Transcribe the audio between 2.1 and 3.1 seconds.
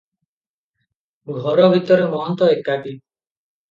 ମହନ୍ତ ଏକାକୀ।